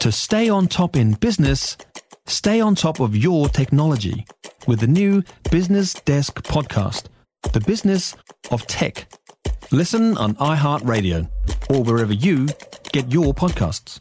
To 0.00 0.10
stay 0.10 0.48
on 0.48 0.66
top 0.66 0.96
in 0.96 1.12
business, 1.12 1.76
stay 2.26 2.58
on 2.58 2.74
top 2.74 3.00
of 3.00 3.14
your 3.14 3.50
technology 3.50 4.24
with 4.66 4.80
the 4.80 4.86
new 4.86 5.22
Business 5.50 5.92
Desk 5.92 6.42
podcast, 6.42 7.08
The 7.52 7.60
Business 7.60 8.16
of 8.50 8.66
Tech. 8.66 9.12
Listen 9.70 10.16
on 10.16 10.36
iHeartRadio 10.36 11.28
or 11.68 11.82
wherever 11.82 12.14
you 12.14 12.48
get 12.92 13.12
your 13.12 13.34
podcasts. 13.34 14.00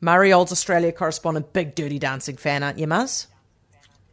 Murray 0.00 0.32
Olds 0.32 0.50
Australia 0.50 0.92
correspondent, 0.92 1.52
big 1.52 1.74
Dirty 1.74 1.98
Dancing 1.98 2.38
fan, 2.38 2.62
aren't 2.62 2.78
you, 2.78 2.86
Muzz? 2.86 3.26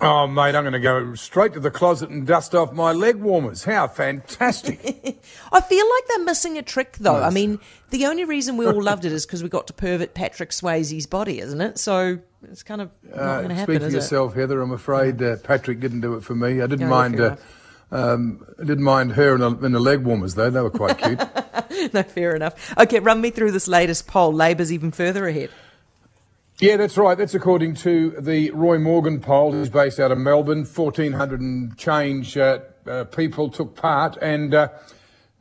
Oh, 0.02 0.27
mate, 0.27 0.55
I'm 0.55 0.64
going 0.64 0.73
to 0.73 0.80
go 0.80 1.16
straight 1.16 1.54
to 1.54 1.59
the 1.62 1.71
closet 1.71 2.09
and 2.09 2.27
dust 2.27 2.54
off 2.54 2.73
my 2.73 2.91
leg 2.91 3.16
warmers. 3.16 3.64
How 3.64 3.88
fantastic. 3.88 4.80
I 5.54 5.62
feel 5.62 5.86
like 5.89 6.04
they're 6.09 6.25
missing 6.25 6.57
a 6.57 6.62
trick, 6.62 6.98
though. 7.00 7.23
I 7.23 7.30
mean, 7.30 7.59
the 7.91 8.05
only 8.05 8.26
reason 8.26 8.58
we 8.58 8.66
all 8.68 8.84
loved 8.84 9.05
it 9.05 9.13
is 9.13 9.26
because 9.27 9.41
we 9.41 9.48
got 9.48 9.68
to 9.68 9.73
pervert 9.73 10.13
Patrick 10.13 10.50
Swayze's 10.50 11.08
body, 11.08 11.39
isn't 11.39 11.62
it? 11.62 11.80
So 11.80 12.20
it's 12.44 12.62
kind 12.62 12.81
of 12.81 12.91
not 13.03 13.17
Uh, 13.17 13.38
going 13.38 13.50
to 13.50 13.55
happen, 13.55 13.76
speak 13.77 13.88
for 13.89 13.95
yourself, 13.95 14.34
Heather. 14.36 14.62
I'm 14.62 14.72
afraid 14.72 15.22
uh, 15.23 15.38
Patrick 15.38 15.80
didn't 15.80 16.02
do 16.02 16.16
it 16.16 16.23
for 16.25 16.36
me. 16.36 16.62
I 16.62 16.67
didn't 16.67 16.89
mind. 16.89 17.20
Uh, 17.22 17.38
um, 17.91 18.45
I 18.59 18.66
didn't 18.66 18.84
mind 18.84 19.14
her 19.14 19.36
in 19.36 19.41
the, 19.41 19.52
in 19.66 19.72
the 19.72 19.80
leg 19.80 20.03
warmers 20.03 20.36
though. 20.36 20.50
They 20.50 20.59
were 20.62 20.72
quite 20.72 20.98
cute. 20.98 21.20
no, 21.94 22.03
fair 22.03 22.36
enough. 22.36 22.77
Okay, 22.77 23.00
run 23.00 23.22
me 23.22 23.30
through 23.30 23.52
this 23.52 23.67
latest 23.67 24.08
poll. 24.08 24.34
Labor's 24.34 24.73
even 24.73 24.91
further 24.91 25.25
ahead. 25.27 25.52
Yeah, 26.59 26.77
that's 26.77 26.98
right. 26.98 27.18
That's 27.18 27.36
according 27.36 27.73
to 27.76 28.12
the 28.12 28.50
Roy 28.52 28.80
Morgan 28.80 29.20
poll. 29.20 29.52
He's 29.52 29.68
based 29.68 30.00
out 30.00 30.14
of 30.14 30.18
Melbourne. 30.18 30.64
1,400 30.64 31.41
and 31.41 31.78
change 31.78 32.38
uh, 32.38 32.59
uh, 32.88 33.04
people 33.04 33.50
took 33.50 33.76
part, 33.76 34.16
and 34.22 34.54
uh, 34.54 34.70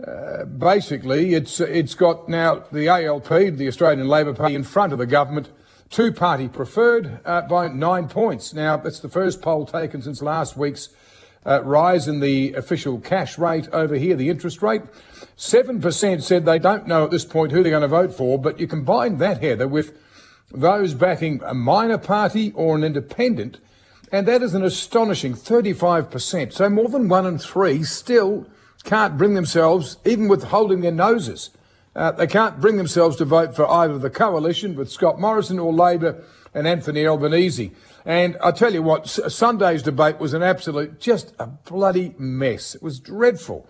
uh, 0.04 0.44
basically, 0.44 1.34
it's 1.34 1.60
it's 1.60 1.94
got 1.94 2.28
now 2.28 2.64
the 2.72 2.88
ALP, 2.88 3.28
the 3.28 3.68
Australian 3.68 4.08
Labor 4.08 4.34
Party, 4.34 4.56
in 4.56 4.64
front 4.64 4.92
of 4.92 4.98
the 4.98 5.06
government, 5.06 5.50
two 5.88 6.10
party 6.10 6.48
preferred 6.48 7.20
uh, 7.24 7.42
by 7.42 7.68
nine 7.68 8.08
points. 8.08 8.52
Now, 8.52 8.76
that's 8.76 8.98
the 8.98 9.08
first 9.08 9.40
poll 9.40 9.66
taken 9.66 10.02
since 10.02 10.20
last 10.20 10.56
week's 10.56 10.88
uh, 11.46 11.62
rise 11.62 12.08
in 12.08 12.18
the 12.18 12.54
official 12.54 12.98
cash 12.98 13.38
rate 13.38 13.68
over 13.72 13.94
here, 13.94 14.16
the 14.16 14.30
interest 14.30 14.62
rate. 14.62 14.82
7% 15.36 16.22
said 16.22 16.44
they 16.44 16.58
don't 16.58 16.88
know 16.88 17.04
at 17.04 17.12
this 17.12 17.24
point 17.24 17.52
who 17.52 17.62
they're 17.62 17.70
going 17.70 17.82
to 17.82 17.88
vote 17.88 18.12
for, 18.12 18.36
but 18.36 18.58
you 18.58 18.66
combine 18.66 19.18
that, 19.18 19.40
Heather, 19.42 19.68
with 19.68 19.96
those 20.52 20.94
backing 20.94 21.40
a 21.44 21.54
minor 21.54 21.98
party 21.98 22.52
or 22.54 22.76
an 22.76 22.84
independent, 22.84 23.58
and 24.12 24.28
that 24.28 24.42
is 24.42 24.54
an 24.54 24.62
astonishing 24.62 25.34
35%. 25.34 26.52
So 26.52 26.68
more 26.70 26.88
than 26.88 27.08
one 27.08 27.26
in 27.26 27.38
three 27.38 27.82
still 27.82 28.46
can't 28.84 29.16
bring 29.16 29.34
themselves, 29.34 29.96
even 30.04 30.28
with 30.28 30.44
holding 30.44 30.80
their 30.82 30.92
noses, 30.92 31.50
uh, 31.96 32.10
they 32.12 32.26
can't 32.26 32.60
bring 32.60 32.76
themselves 32.76 33.16
to 33.16 33.24
vote 33.24 33.54
for 33.54 33.70
either 33.70 33.98
the 33.98 34.10
coalition 34.10 34.74
with 34.74 34.90
Scott 34.90 35.20
Morrison 35.20 35.58
or 35.58 35.72
Labor 35.72 36.22
and 36.52 36.66
Anthony 36.66 37.06
Albanese. 37.06 37.72
And 38.04 38.36
I 38.42 38.50
tell 38.50 38.74
you 38.74 38.82
what, 38.82 39.08
Sunday's 39.08 39.82
debate 39.82 40.18
was 40.18 40.34
an 40.34 40.42
absolute, 40.42 41.00
just 41.00 41.34
a 41.38 41.46
bloody 41.46 42.14
mess. 42.18 42.74
It 42.74 42.82
was 42.82 43.00
dreadful. 43.00 43.68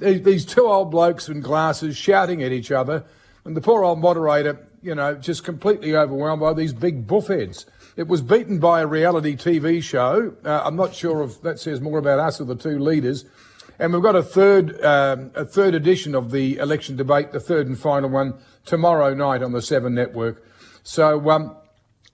These 0.00 0.46
two 0.46 0.66
old 0.66 0.90
blokes 0.90 1.28
in 1.28 1.40
glasses 1.40 1.96
shouting 1.96 2.42
at 2.42 2.52
each 2.52 2.72
other, 2.72 3.04
and 3.44 3.56
the 3.56 3.60
poor 3.60 3.84
old 3.84 3.98
moderator, 3.98 4.67
you 4.82 4.94
know, 4.94 5.14
just 5.14 5.44
completely 5.44 5.94
overwhelmed 5.94 6.40
by 6.40 6.52
these 6.54 6.72
big 6.72 7.06
buffheads. 7.06 7.64
It 7.96 8.06
was 8.06 8.22
beaten 8.22 8.58
by 8.58 8.80
a 8.80 8.86
reality 8.86 9.36
TV 9.36 9.82
show. 9.82 10.34
Uh, 10.44 10.62
I'm 10.64 10.76
not 10.76 10.94
sure 10.94 11.22
if 11.22 11.42
that 11.42 11.58
says 11.58 11.80
more 11.80 11.98
about 11.98 12.20
us 12.20 12.40
or 12.40 12.44
the 12.44 12.54
two 12.54 12.78
leaders. 12.78 13.24
And 13.80 13.92
we've 13.92 14.02
got 14.02 14.16
a 14.16 14.22
third, 14.22 14.84
um, 14.84 15.30
a 15.34 15.44
third 15.44 15.74
edition 15.74 16.14
of 16.14 16.30
the 16.30 16.56
election 16.58 16.96
debate, 16.96 17.32
the 17.32 17.40
third 17.40 17.66
and 17.66 17.78
final 17.78 18.10
one, 18.10 18.34
tomorrow 18.64 19.14
night 19.14 19.42
on 19.42 19.52
the 19.52 19.62
Seven 19.62 19.94
Network. 19.94 20.44
So, 20.82 21.30
um, 21.30 21.56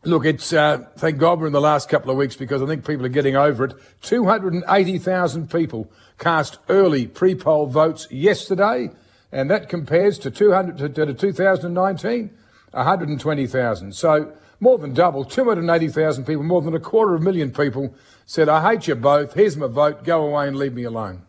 look, 0.05 0.27
it's 0.27 0.53
uh, 0.53 0.87
thank 0.97 1.19
God 1.19 1.41
we're 1.41 1.47
in 1.47 1.53
the 1.53 1.61
last 1.61 1.89
couple 1.89 2.11
of 2.11 2.17
weeks 2.17 2.37
because 2.37 2.63
I 2.63 2.67
think 2.67 2.87
people 2.87 3.07
are 3.07 3.11
getting 3.11 3.37
over 3.37 3.65
it. 3.65 3.75
280,000 4.03 5.51
people 5.51 5.91
cast 6.19 6.59
early 6.69 7.07
pre-poll 7.07 7.67
votes 7.67 8.09
yesterday, 8.11 8.91
and 9.33 9.51
that 9.51 9.69
compares 9.69 10.19
to 10.21 10.31
200 10.31 10.95
to, 10.95 11.07
to 11.07 11.15
2019, 11.15 12.31
120,000. 12.75 13.95
So 13.95 14.33
more 14.61 14.79
than 14.79 14.95
double, 14.95 15.25
280,000 15.25 16.25
people, 16.25 16.43
more 16.43 16.63
than 16.63 16.75
a 16.75 16.81
quarter 16.81 17.15
of 17.15 17.21
a 17.21 17.25
million 17.25 17.51
people 17.53 17.95
said, 18.27 18.49
"I 18.49 18.71
hate 18.71 18.89
you 18.89 18.95
both. 18.95 19.35
Here's 19.35 19.57
my 19.57 19.67
vote. 19.67 20.05
Go 20.05 20.27
away 20.27 20.49
and 20.49 20.57
leave 20.57 20.75
me 20.75 20.85
alone." 20.85 21.23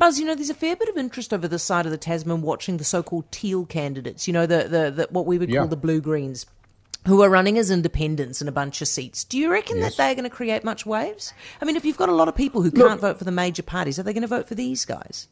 Muzz, 0.00 0.18
you 0.18 0.24
know, 0.24 0.34
there's 0.36 0.50
a 0.50 0.54
fair 0.54 0.76
bit 0.76 0.88
of 0.88 0.96
interest 0.96 1.34
over 1.34 1.48
the 1.48 1.58
side 1.58 1.84
of 1.84 1.90
the 1.90 1.98
Tasman 1.98 2.40
watching 2.42 2.76
the 2.76 2.84
so-called 2.84 3.30
teal 3.32 3.66
candidates. 3.66 4.28
You 4.28 4.32
know, 4.32 4.46
the 4.46 4.58
the, 4.68 4.90
the 4.90 5.08
what 5.10 5.26
we 5.26 5.38
would 5.38 5.50
Yeah. 5.50 5.60
call 5.60 5.68
the 5.68 5.76
blue 5.76 6.00
greens, 6.00 6.46
who 7.06 7.20
are 7.22 7.28
running 7.30 7.58
as 7.58 7.70
independents 7.70 8.40
in 8.40 8.46
a 8.46 8.52
bunch 8.52 8.80
of 8.80 8.86
seats. 8.86 9.24
Do 9.24 9.36
you 9.38 9.50
reckon 9.50 9.78
Yes. 9.78 9.90
that 9.90 9.96
they're 10.02 10.14
going 10.14 10.30
to 10.30 10.34
create 10.36 10.62
much 10.62 10.86
waves? 10.86 11.32
I 11.60 11.64
mean, 11.64 11.74
if 11.76 11.84
you've 11.84 11.96
got 11.96 12.08
a 12.08 12.12
lot 12.14 12.28
of 12.28 12.36
people 12.36 12.62
who 12.62 12.70
can't 12.70 13.00
vote 13.00 13.18
for 13.18 13.24
the 13.24 13.32
major 13.32 13.62
parties, 13.62 13.98
are 13.98 14.02
they 14.04 14.12
going 14.12 14.22
to 14.22 14.28
vote 14.28 14.46
for 14.46 14.54
these 14.54 14.84
guys? 14.84 15.26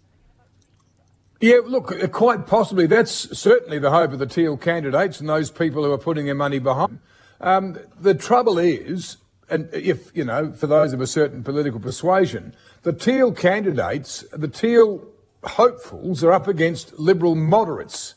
Yeah, 1.40 1.58
look, 1.64 1.92
uh, 1.92 2.06
quite 2.08 2.46
possibly. 2.46 2.86
That's 2.86 3.38
certainly 3.38 3.78
the 3.78 3.90
hope 3.90 4.12
of 4.12 4.18
the 4.18 4.26
Teal 4.26 4.56
candidates 4.56 5.20
and 5.20 5.28
those 5.28 5.50
people 5.50 5.84
who 5.84 5.92
are 5.92 5.98
putting 5.98 6.26
their 6.26 6.34
money 6.34 6.58
behind. 6.58 6.98
Um, 7.40 7.78
the 8.00 8.14
trouble 8.14 8.58
is, 8.58 9.18
and 9.50 9.68
if, 9.72 10.16
you 10.16 10.24
know, 10.24 10.52
for 10.52 10.66
those 10.66 10.94
of 10.94 11.00
a 11.00 11.06
certain 11.06 11.44
political 11.44 11.78
persuasion, 11.78 12.54
the 12.82 12.92
Teal 12.92 13.32
candidates, 13.32 14.24
the 14.32 14.48
Teal 14.48 15.06
hopefuls 15.44 16.24
are 16.24 16.32
up 16.32 16.48
against 16.48 16.98
Liberal 16.98 17.34
moderates 17.34 18.14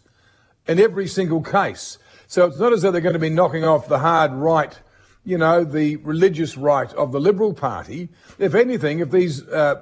in 0.67 0.79
every 0.79 1.07
single 1.07 1.41
case. 1.41 1.97
So 2.27 2.45
it's 2.45 2.59
not 2.59 2.71
as 2.71 2.83
though 2.83 2.91
they're 2.91 3.01
going 3.01 3.13
to 3.13 3.19
be 3.19 3.29
knocking 3.29 3.65
off 3.65 3.89
the 3.89 3.99
hard 3.99 4.31
right, 4.31 4.79
you 5.25 5.37
know, 5.37 5.65
the 5.65 5.97
religious 5.97 6.55
right 6.55 6.91
of 6.93 7.11
the 7.11 7.19
Liberal 7.19 7.53
Party. 7.53 8.09
If 8.37 8.55
anything, 8.55 8.99
if 8.99 9.11
these 9.11 9.45
uh, 9.49 9.81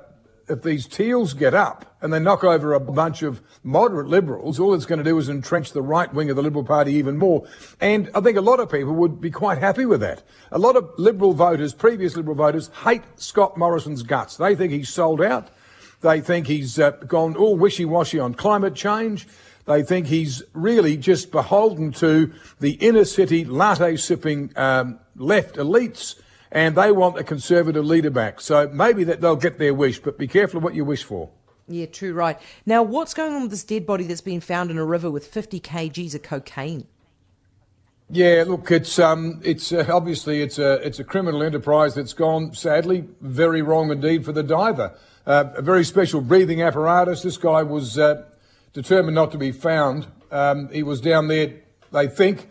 if 0.50 0.62
these 0.62 0.88
teals 0.88 1.34
get 1.34 1.54
up 1.54 1.98
and 2.02 2.14
they 2.14 2.20
knock 2.20 2.44
over 2.44 2.74
a 2.74 2.80
bunch 2.80 3.22
of 3.22 3.42
moderate 3.64 4.08
liberals, 4.08 4.60
all 4.60 4.74
it's 4.74 4.86
going 4.86 5.00
to 5.00 5.04
do 5.04 5.18
is 5.18 5.28
entrench 5.28 5.74
the 5.74 5.82
right 5.82 6.14
wing 6.14 6.30
of 6.30 6.36
the 6.36 6.42
Liberal 6.42 6.64
Party 6.64 6.94
even 6.94 7.18
more. 7.18 7.46
And 7.82 8.10
I 8.16 8.22
think 8.22 8.38
a 8.38 8.42
lot 8.42 8.60
of 8.60 8.72
people 8.72 8.94
would 8.94 9.20
be 9.20 9.32
quite 9.32 9.58
happy 9.58 9.86
with 9.86 10.00
that. 10.02 10.24
A 10.52 10.58
lot 10.58 10.76
of 10.76 10.90
Liberal 10.98 11.34
voters, 11.34 11.74
previous 11.74 12.16
Liberal 12.16 12.36
voters, 12.36 12.70
hate 12.86 13.04
Scott 13.18 13.58
Morrison's 13.58 14.04
guts. 14.04 14.38
They 14.38 14.56
think 14.56 14.72
he's 14.72 14.90
sold 14.90 15.22
out. 15.22 15.50
They 16.02 16.22
think 16.22 16.48
he's 16.48 16.80
uh, 16.80 16.92
gone 16.92 17.36
all 17.36 17.58
wishy-washy 17.58 18.20
on 18.20 18.36
climate 18.36 18.76
change. 18.76 19.28
They 19.66 19.84
think 19.84 20.08
he's 20.08 20.44
really 20.54 20.96
just 20.96 21.32
beholden 21.32 21.92
to 21.94 22.32
the 22.60 22.74
inner 22.74 23.04
city 23.04 23.44
latte 23.44 23.98
sipping 23.98 24.54
um, 24.56 25.00
left 25.16 25.56
elites, 25.56 26.16
and 26.52 26.76
they 26.76 26.92
want 26.92 27.18
a 27.18 27.24
conservative 27.24 27.86
leader 27.86 28.10
back. 28.10 28.42
So 28.42 28.70
maybe 28.70 29.04
that 29.06 29.22
they'll 29.22 29.36
get 29.36 29.60
their 29.60 29.74
wish, 29.74 30.00
but 30.00 30.18
be 30.18 30.28
careful 30.28 30.58
of 30.58 30.64
what 30.64 30.76
you 30.76 30.86
wish 30.86 31.04
for. 31.04 31.30
Yeah, 31.68 31.86
true, 31.86 32.14
right. 32.14 32.40
Now, 32.66 32.82
what's 32.82 33.14
going 33.14 33.34
on 33.34 33.42
with 33.42 33.52
this 33.52 33.64
dead 33.64 33.86
body 33.86 34.06
that's 34.06 34.22
been 34.22 34.40
found 34.40 34.72
in 34.72 34.78
a 34.78 34.86
river 34.86 35.12
with 35.12 35.28
50 35.28 35.60
kgs 35.60 36.16
of 36.16 36.24
cocaine? 36.24 36.88
Yeah, 38.10 38.46
look, 38.48 38.72
it's 38.72 39.00
um, 39.00 39.42
it's 39.44 39.74
uh, 39.74 39.86
obviously 39.90 40.42
it's 40.42 40.58
a 40.60 40.76
it's 40.76 40.98
a 40.98 41.04
criminal 41.04 41.44
enterprise 41.44 41.94
that's 41.94 42.14
gone 42.14 42.54
sadly 42.54 43.04
very 43.20 43.62
wrong 43.62 43.92
indeed 43.92 44.24
for 44.24 44.32
the 44.32 44.44
diver. 44.44 44.98
Uh, 45.26 45.50
a 45.56 45.62
very 45.62 45.84
special 45.84 46.22
breathing 46.22 46.62
apparatus. 46.62 47.22
This 47.22 47.36
guy 47.36 47.64
was 47.64 47.98
uh, 47.98 48.24
determined 48.72 49.16
not 49.16 49.34
to 49.34 49.38
be 49.38 49.52
found. 49.52 50.08
Um, 50.32 50.70
he 50.70 50.84
was 50.84 51.02
down 51.02 51.28
there, 51.28 51.56
they 51.92 52.08
think. 52.08 52.50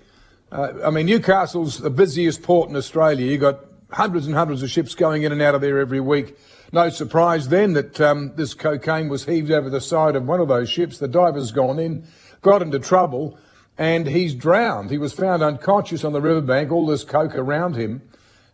Uh, 0.53 0.75
I 0.85 0.91
mean, 0.91 1.07
Newcastle's 1.07 1.79
the 1.79 1.89
busiest 1.89 2.43
port 2.43 2.69
in 2.69 2.77
Australia. 2.77 3.25
You 3.25 3.39
got 3.39 3.61
hundreds 3.91 4.27
and 4.27 4.35
hundreds 4.35 4.63
of 4.63 4.71
ships 4.71 4.95
going 4.95 5.23
in 5.23 5.33
and 5.33 5.43
out 5.43 5.55
of 5.55 5.61
there 5.61 5.79
every 5.79 6.01
week. 6.01 6.37
No 6.73 6.89
surprise 6.89 7.49
then 7.49 7.75
that 7.75 8.01
um, 8.01 8.33
this 8.37 8.55
cocaine 8.55 9.09
was 9.09 9.25
heaved 9.25 9.51
over 9.51 9.71
the 9.71 9.81
side 9.81 10.17
of 10.17 10.27
one 10.27 10.41
of 10.41 10.49
those 10.49 10.69
ships. 10.69 10.99
The 10.99 11.09
diver's 11.09 11.53
gone 11.53 11.79
in, 11.79 12.05
got 12.43 12.63
into 12.63 12.79
trouble, 12.79 13.39
and 13.79 14.07
he's 14.07 14.35
drowned. 14.35 14.91
He 14.91 14.99
was 14.99 15.13
found 15.13 15.43
unconscious 15.43 16.05
on 16.05 16.13
the 16.13 16.21
riverbank, 16.21 16.73
all 16.73 16.87
this 16.87 17.05
coke 17.05 17.37
around 17.37 17.77
him. 17.77 18.03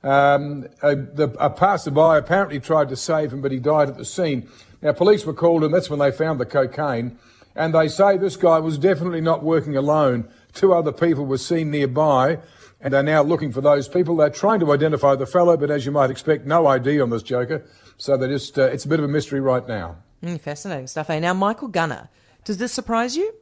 Um, 0.02 0.66
a, 0.82 0.96
the, 0.96 1.34
a 1.38 1.48
passerby 1.48 2.18
apparently 2.18 2.58
tried 2.58 2.88
to 2.88 2.96
save 2.96 3.32
him, 3.32 3.40
but 3.40 3.52
he 3.52 3.58
died 3.58 3.88
at 3.88 3.96
the 3.96 4.04
scene. 4.04 4.48
Now, 4.82 4.92
police 4.92 5.24
were 5.24 5.32
called, 5.32 5.62
and 5.62 5.72
that's 5.72 5.88
when 5.88 6.00
they 6.00 6.10
found 6.10 6.40
the 6.40 6.46
cocaine. 6.46 7.18
And 7.54 7.74
they 7.74 7.88
say 7.88 8.16
this 8.16 8.36
guy 8.36 8.58
was 8.58 8.78
definitely 8.78 9.20
not 9.20 9.44
working 9.44 9.76
alone. 9.76 10.28
Two 10.54 10.74
other 10.74 10.92
people 10.92 11.24
were 11.24 11.38
seen 11.38 11.70
nearby, 11.70 12.38
and 12.82 12.92
they're 12.92 13.02
now 13.02 13.22
looking 13.22 13.52
for 13.52 13.60
those 13.60 13.88
people. 13.88 14.16
They're 14.16 14.30
trying 14.30 14.60
to 14.60 14.72
identify 14.72 15.14
the 15.14 15.26
fellow, 15.26 15.56
but 15.56 15.70
as 15.70 15.86
you 15.86 15.92
might 15.92 16.10
expect, 16.10 16.44
no 16.44 16.66
ID 16.66 17.00
on 17.00 17.10
this 17.10 17.22
joker. 17.22 17.64
So 17.96 18.16
they 18.16 18.28
just, 18.28 18.58
uh, 18.58 18.64
it's 18.64 18.84
a 18.84 18.88
bit 18.88 18.98
of 18.98 19.04
a 19.04 19.08
mystery 19.08 19.40
right 19.40 19.66
now. 19.66 19.96
Mm, 20.22 20.40
fascinating 20.40 20.88
stuff. 20.88 21.08
Eh? 21.08 21.20
Now, 21.20 21.34
Michael 21.34 21.68
Gunner, 21.68 22.08
does 22.44 22.58
this 22.58 22.72
surprise 22.72 23.16
you? 23.16 23.32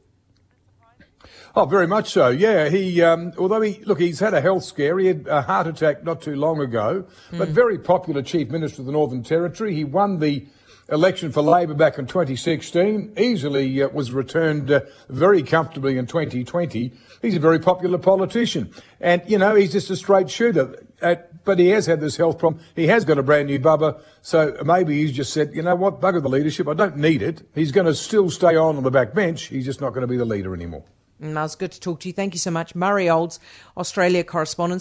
Oh, 1.55 1.65
very 1.65 1.87
much 1.87 2.11
so. 2.11 2.29
Yeah, 2.29 2.69
he. 2.69 3.01
Um, 3.01 3.33
although 3.37 3.59
he 3.59 3.83
look, 3.83 3.99
he's 3.99 4.21
had 4.21 4.33
a 4.33 4.39
health 4.39 4.63
scare. 4.63 4.97
He 4.97 5.07
had 5.07 5.27
a 5.27 5.41
heart 5.41 5.67
attack 5.67 6.01
not 6.03 6.21
too 6.21 6.35
long 6.35 6.61
ago, 6.61 7.05
but 7.31 7.49
very 7.49 7.77
popular 7.77 8.21
chief 8.21 8.49
minister 8.49 8.81
of 8.81 8.85
the 8.85 8.93
Northern 8.93 9.21
Territory. 9.21 9.75
He 9.75 9.83
won 9.83 10.19
the 10.19 10.45
election 10.91 11.31
for 11.31 11.41
Labor 11.41 11.73
back 11.73 11.97
in 11.97 12.05
2016, 12.05 13.13
easily 13.17 13.81
uh, 13.81 13.89
was 13.89 14.11
returned 14.11 14.69
uh, 14.69 14.81
very 15.09 15.41
comfortably 15.41 15.97
in 15.97 16.05
2020. 16.05 16.91
He's 17.21 17.35
a 17.35 17.39
very 17.39 17.59
popular 17.59 17.97
politician. 17.97 18.73
And, 18.99 19.21
you 19.25 19.37
know, 19.37 19.55
he's 19.55 19.71
just 19.71 19.89
a 19.89 19.95
straight 19.95 20.29
shooter. 20.29 20.83
At, 21.01 21.43
but 21.43 21.57
he 21.57 21.69
has 21.69 21.87
had 21.87 21.99
this 22.01 22.17
health 22.17 22.37
problem. 22.37 22.63
He 22.75 22.87
has 22.87 23.05
got 23.05 23.17
a 23.17 23.23
brand 23.23 23.47
new 23.47 23.59
bubba. 23.59 23.99
So 24.21 24.55
maybe 24.63 24.97
he's 24.97 25.13
just 25.13 25.33
said, 25.33 25.55
you 25.55 25.63
know 25.63 25.75
what, 25.75 25.99
bugger 25.99 26.21
the 26.21 26.29
leadership. 26.29 26.67
I 26.67 26.73
don't 26.73 26.97
need 26.97 27.21
it. 27.21 27.41
He's 27.55 27.71
going 27.71 27.87
to 27.87 27.95
still 27.95 28.29
stay 28.29 28.55
on 28.55 28.77
on 28.77 28.83
the 28.83 28.91
back 28.91 29.13
bench. 29.13 29.43
He's 29.43 29.65
just 29.65 29.81
not 29.81 29.89
going 29.89 30.01
to 30.01 30.07
be 30.07 30.17
the 30.17 30.25
leader 30.25 30.53
anymore. 30.53 30.83
Was 31.21 31.55
good 31.55 31.71
to 31.71 31.79
talk 31.79 31.99
to 31.99 32.09
you. 32.09 32.13
Thank 32.13 32.33
you 32.33 32.39
so 32.39 32.49
much. 32.49 32.73
Murray 32.73 33.07
Olds, 33.07 33.39
Australia 33.77 34.23
correspondent. 34.23 34.79